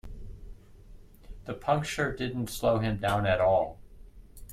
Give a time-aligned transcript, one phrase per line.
[1.45, 3.77] The puncture didn't slow him down at all.